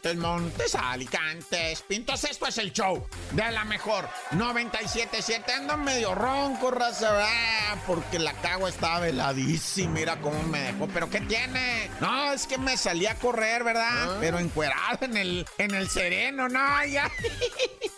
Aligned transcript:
Montes, 0.00 0.16
Montes, 0.16 0.74
Alicantes, 0.76 1.82
Pintos, 1.82 2.24
esto 2.24 2.46
es 2.46 2.56
el 2.56 2.72
show 2.72 3.06
de 3.32 3.50
la 3.50 3.66
mejor 3.66 4.08
97.7. 4.30 5.50
Ando 5.52 5.76
medio 5.76 6.14
ronco, 6.14 6.70
raza, 6.70 7.12
¿verdad? 7.12 7.76
porque 7.86 8.18
la 8.18 8.32
cagua 8.32 8.70
estaba 8.70 9.00
veladísima. 9.00 9.90
Mira 9.92 10.18
cómo 10.22 10.42
me 10.44 10.60
dejó. 10.60 10.88
¿Pero 10.88 11.10
qué 11.10 11.20
tiene? 11.20 11.90
No, 12.00 12.32
es 12.32 12.46
que 12.46 12.56
me 12.56 12.78
salí 12.78 13.06
a 13.06 13.14
correr, 13.16 13.62
¿verdad? 13.62 14.16
Pero 14.20 14.38
encuerado 14.38 15.04
en 15.04 15.18
el, 15.18 15.46
en 15.58 15.74
el 15.74 15.90
sereno, 15.90 16.48
no, 16.48 16.84
ya. 16.86 17.10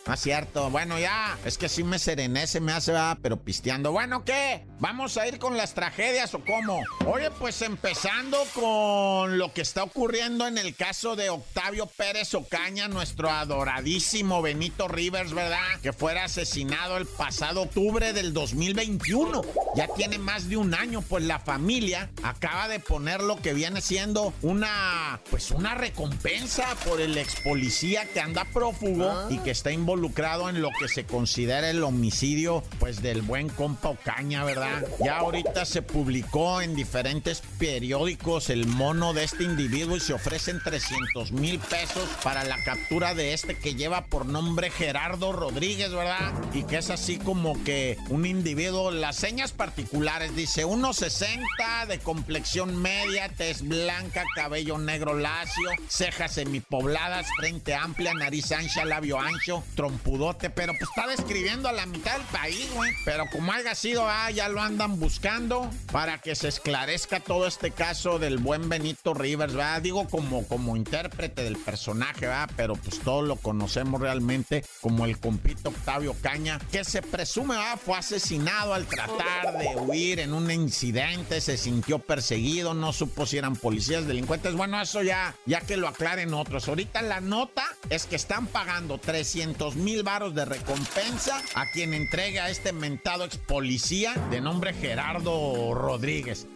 No 0.06 0.14
es 0.14 0.20
cierto. 0.20 0.68
Bueno, 0.70 0.98
ya. 0.98 1.38
Es 1.44 1.58
que 1.58 1.68
sí 1.68 1.84
me 1.84 1.98
serené, 1.98 2.48
se 2.48 2.60
me 2.60 2.72
hace, 2.72 2.90
¿verdad? 2.90 3.18
Pero 3.22 3.36
pisteando. 3.36 3.92
Bueno, 3.92 4.24
¿qué? 4.24 4.66
¿Vamos 4.80 5.16
a 5.16 5.28
ir 5.28 5.38
con 5.38 5.56
las 5.56 5.74
tragedias 5.74 6.34
o 6.34 6.40
cómo? 6.40 6.82
Oye, 7.06 7.30
pues 7.38 7.62
empezando 7.62 8.36
con 8.52 9.38
lo 9.38 9.52
que 9.52 9.60
está 9.60 9.84
ocurriendo 9.84 10.48
en 10.48 10.58
el 10.58 10.74
caso 10.74 11.14
de 11.14 11.30
Octavio 11.30 11.86
Pérez 11.86 12.34
Ocaña, 12.34 12.88
nuestro 12.88 13.30
adoradísimo 13.30 14.42
Benito 14.42 14.88
Rivers, 14.88 15.34
¿verdad? 15.34 15.80
Que 15.82 15.92
fuera 15.92 16.24
asesinado 16.24 16.96
el 16.96 17.06
pasado 17.06 17.62
octubre 17.62 18.12
del 18.12 18.32
2021. 18.32 19.42
Ya 19.76 19.86
tiene 19.94 20.18
más 20.18 20.48
de 20.48 20.56
un 20.56 20.74
año, 20.74 21.02
pues 21.02 21.22
la 21.24 21.38
familia 21.38 22.10
acaba 22.24 22.66
de 22.66 22.80
poner 22.80 23.22
lo 23.22 23.36
que 23.36 23.54
viene 23.54 23.80
siendo 23.80 24.34
una, 24.42 25.20
pues 25.30 25.52
una 25.52 25.76
recompensa 25.76 26.66
por 26.84 27.00
el 27.00 27.16
ex 27.16 27.40
policía 27.42 28.04
que 28.12 28.20
anda 28.20 28.44
prófugo 28.52 29.30
y 29.30 29.38
que 29.38 29.52
está 29.52 29.70
involucrado 29.70 29.91
en 29.94 30.62
lo 30.62 30.70
que 30.78 30.88
se 30.88 31.04
considera 31.04 31.68
el 31.68 31.82
homicidio, 31.82 32.62
pues 32.78 33.02
del 33.02 33.22
buen 33.22 33.48
compa 33.48 33.90
Ocaña, 33.90 34.42
¿verdad? 34.44 34.86
Ya 35.04 35.18
ahorita 35.18 35.64
se 35.64 35.82
publicó 35.82 36.60
en 36.62 36.74
diferentes 36.74 37.42
periódicos 37.58 38.48
el 38.48 38.66
mono 38.66 39.12
de 39.12 39.24
este 39.24 39.44
individuo 39.44 39.96
y 39.96 40.00
se 40.00 40.14
ofrecen 40.14 40.60
300 40.62 41.32
mil 41.32 41.58
pesos 41.58 42.08
para 42.22 42.44
la 42.44 42.62
captura 42.64 43.14
de 43.14 43.34
este 43.34 43.56
que 43.56 43.74
lleva 43.74 44.06
por 44.06 44.26
nombre 44.26 44.70
Gerardo 44.70 45.32
Rodríguez, 45.32 45.90
¿verdad? 45.90 46.32
Y 46.54 46.64
que 46.64 46.78
es 46.78 46.90
así 46.90 47.18
como 47.18 47.62
que 47.64 47.98
un 48.08 48.24
individuo, 48.24 48.90
las 48.90 49.16
señas 49.16 49.52
particulares, 49.52 50.34
dice 50.34 50.64
1,60 50.64 51.86
de 51.86 51.98
complexión 51.98 52.80
media, 52.80 53.28
tez 53.28 53.62
blanca, 53.62 54.24
cabello 54.34 54.78
negro 54.78 55.14
lacio, 55.14 55.70
cejas 55.88 56.32
semipobladas, 56.32 57.26
frente 57.36 57.74
amplia, 57.74 58.14
nariz 58.14 58.52
ancha, 58.52 58.84
labio 58.84 59.20
ancho, 59.20 59.62
trompudote, 59.82 60.48
pero 60.48 60.74
pues 60.78 60.88
está 60.90 61.08
describiendo 61.08 61.68
a 61.68 61.72
la 61.72 61.86
mitad 61.86 62.12
del 62.12 62.26
país, 62.26 62.70
güey. 62.72 62.92
Pero 63.04 63.24
como 63.32 63.50
haya 63.50 63.74
sido, 63.74 64.06
ah, 64.06 64.30
ya 64.30 64.48
lo 64.48 64.62
andan 64.62 65.00
buscando 65.00 65.68
para 65.90 66.18
que 66.18 66.36
se 66.36 66.46
esclarezca 66.46 67.18
todo 67.18 67.48
este 67.48 67.72
caso 67.72 68.20
del 68.20 68.38
buen 68.38 68.68
Benito 68.68 69.12
Rivers, 69.12 69.54
¿verdad? 69.54 69.82
Digo 69.82 70.08
como, 70.08 70.46
como 70.46 70.76
intérprete 70.76 71.42
del 71.42 71.56
personaje, 71.56 72.28
¿verdad? 72.28 72.48
Pero 72.56 72.76
pues 72.76 73.00
todos 73.00 73.26
lo 73.26 73.34
conocemos 73.34 74.00
realmente 74.00 74.64
como 74.80 75.04
el 75.04 75.18
compito 75.18 75.70
Octavio 75.70 76.14
Caña, 76.22 76.60
que 76.70 76.84
se 76.84 77.02
presume, 77.02 77.56
¿verdad? 77.56 77.80
Fue 77.84 77.98
asesinado 77.98 78.74
al 78.74 78.86
tratar 78.86 79.58
de 79.58 79.74
huir 79.80 80.20
en 80.20 80.32
un 80.32 80.48
incidente, 80.48 81.40
se 81.40 81.56
sintió 81.56 81.98
perseguido, 81.98 82.72
no 82.72 82.92
supo 82.92 83.26
si 83.26 83.38
eran 83.38 83.56
policías, 83.56 84.06
delincuentes. 84.06 84.54
Bueno, 84.54 84.80
eso 84.80 85.02
ya, 85.02 85.34
ya 85.44 85.60
que 85.60 85.76
lo 85.76 85.88
aclaren 85.88 86.34
otros. 86.34 86.68
Ahorita 86.68 87.02
la 87.02 87.20
nota 87.20 87.64
es 87.90 88.06
que 88.06 88.14
están 88.14 88.46
pagando 88.46 88.98
300 88.98 89.71
mil 89.76 90.02
varos 90.02 90.34
de 90.34 90.44
recompensa 90.44 91.42
a 91.54 91.70
quien 91.70 91.94
entregue 91.94 92.40
a 92.40 92.50
este 92.50 92.72
mentado 92.72 93.24
ex 93.24 93.36
policía 93.36 94.14
de 94.30 94.40
nombre 94.40 94.72
Gerardo 94.74 95.74
Rodríguez. 95.74 96.46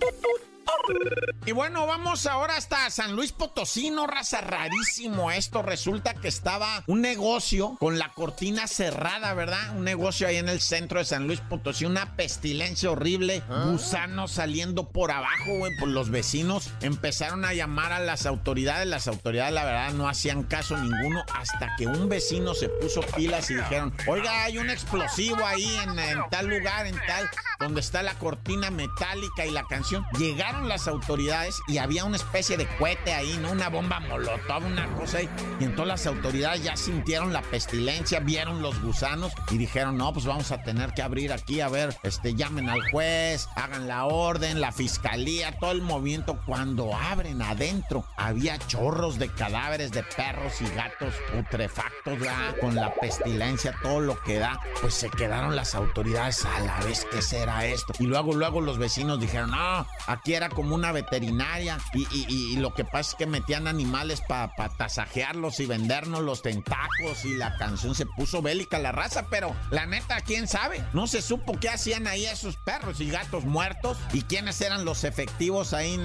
Y 1.47 1.53
bueno, 1.53 1.87
vamos 1.87 2.27
ahora 2.27 2.57
hasta 2.57 2.91
San 2.91 3.15
Luis 3.15 3.33
Potosí, 3.33 3.91
no 3.91 4.07
raza 4.07 4.41
rarísimo 4.41 5.31
esto. 5.31 5.63
Resulta 5.63 6.15
que 6.15 6.29
estaba 6.29 6.83
un 6.87 7.01
negocio 7.01 7.77
con 7.79 7.99
la 7.99 8.13
cortina 8.15 8.67
cerrada, 8.67 9.33
¿verdad? 9.35 9.77
Un 9.77 9.85
negocio 9.85 10.27
ahí 10.27 10.37
en 10.37 10.49
el 10.49 10.61
centro 10.61 10.99
de 10.99 11.05
San 11.05 11.27
Luis 11.27 11.41
Potosí, 11.41 11.85
una 11.85 12.17
pestilencia 12.17 12.91
horrible, 12.91 13.43
gusanos 13.67 14.33
saliendo 14.33 14.89
por 14.89 15.13
abajo, 15.13 15.59
güey, 15.59 15.77
por 15.79 15.89
los 15.89 16.11
vecinos. 16.11 16.71
Empezaron 16.81 17.45
a 17.45 17.55
llamar 17.55 17.93
a 17.93 18.01
las 18.01 18.27
autoridades, 18.27 18.87
las 18.89 19.07
autoridades 19.07 19.55
la 19.55 19.65
verdad 19.65 19.93
no 19.93 20.09
hacían 20.09 20.43
caso 20.43 20.77
ninguno 20.77 21.23
hasta 21.35 21.77
que 21.77 21.87
un 21.87 22.09
vecino 22.09 22.55
se 22.55 22.69
puso 22.69 23.03
pilas 23.15 23.51
y 23.51 23.55
dijeron, 23.55 23.95
oiga, 24.09 24.45
hay 24.45 24.59
un 24.59 24.69
explosivo 24.69 25.45
ahí 25.45 25.77
en, 25.77 25.99
en 25.99 26.19
tal 26.31 26.49
lugar, 26.49 26.87
en 26.87 26.97
tal, 27.07 27.31
donde 27.61 27.81
está 27.81 28.03
la 28.03 28.15
cortina 28.15 28.71
metálica 28.71 29.47
y 29.47 29.51
la 29.53 29.65
canción. 29.65 30.05
Llegaron 30.19 30.69
las 30.69 30.76
autoridades 30.87 31.61
y 31.67 31.79
había 31.79 32.05
una 32.05 32.17
especie 32.17 32.57
de 32.57 32.67
cohete 32.77 33.13
ahí, 33.13 33.39
¿no? 33.41 33.53
Una 33.53 33.69
bomba 33.69 34.01
molotov, 34.01 34.65
una 34.65 34.87
cosa 34.95 35.19
ahí. 35.19 35.29
Y 35.61 35.65
entonces 35.65 35.87
las 35.87 36.07
autoridades 36.07 36.63
ya 36.63 36.77
sintieron 36.77 37.33
la 37.33 37.43
pestilencia, 37.43 38.21
vieron 38.21 38.63
los 38.63 38.81
gusanos 38.83 39.33
y 39.51 39.59
dijeron, 39.59 39.97
no, 39.97 40.13
pues 40.13 40.27
vamos 40.27 40.53
a 40.53 40.63
tener 40.63 40.93
que 40.93 41.03
abrir 41.03 41.33
aquí, 41.33 41.61
a 41.61 41.69
ver, 41.69 41.97
este, 42.03 42.35
llamen 42.35 42.69
al 42.69 42.91
juez, 42.91 43.49
hagan 43.57 43.89
la 43.89 44.05
orden, 44.05 44.61
la 44.61 44.73
fiscalía, 44.73 45.59
todo 45.59 45.73
el 45.73 45.83
movimiento. 45.83 46.39
Cuando 46.47 46.95
abren 46.95 47.43
adentro, 47.43 48.05
había 48.17 48.59
chorros 48.59 49.19
de 49.19 49.29
cadáveres 49.29 49.93
de 49.93 50.03
perros 50.03 50.61
y 50.61 50.69
gatos 50.75 51.15
putrefactos, 51.33 52.19
¿verdad? 52.19 52.55
Con 52.61 52.75
la 52.75 52.95
pestilencia, 52.95 53.75
todo 53.83 54.01
lo 54.01 54.21
que 54.23 54.39
da, 54.39 54.61
pues 54.81 54.95
se 54.95 55.11
quedaron 55.11 55.57
las 55.57 55.75
autoridades 55.75 56.45
a 56.45 56.61
la 56.61 56.81
vez, 56.81 57.07
¿qué 57.11 57.23
será 57.23 57.65
esto? 57.67 57.93
Y 57.99 58.05
luego, 58.05 58.35
luego 58.35 58.61
los 58.61 58.79
vecinos 58.79 59.21
dijeron, 59.21 59.51
no, 59.51 59.87
aquí 60.07 60.35
era 60.35 60.49
como 60.49 60.66
una 60.75 60.93
veterinaria 60.93 61.79
y, 61.95 62.57
lo 62.57 62.75
que 62.75 62.85
pasa 62.85 63.11
es 63.11 63.15
que 63.15 63.27
metían 63.27 63.67
animales 63.67 64.21
para 64.21 64.53
tasajearlos 64.77 65.61
y 65.61 65.67
vendernos 65.67 66.23
los 66.23 66.43
tentáculos 66.43 67.25
y 67.25 67.37
la 67.37 67.57
canción 67.57 67.95
se 67.95 68.07
puso 68.07 68.43
bélica 68.43 68.79
la 68.79 68.93
raza, 68.93 69.27
pero 69.31 69.55
la 69.71 69.87
neta, 69.87 70.21
¿quién 70.21 70.49
sabe? 70.49 70.83
No 70.93 71.07
se 71.07 71.23
supo 71.23 71.59
qué 71.61 71.69
hacían 71.69 72.07
ahí 72.07 72.27
esos 72.27 72.57
perros 72.57 73.01
y 73.01 73.11
gatos 73.11 73.45
muertos 73.45 73.99
y 74.13 74.23
quiénes 74.23 74.61
eran 74.61 74.85
los 74.85 75.05
efectivos 75.05 75.73
ahí, 75.73 75.97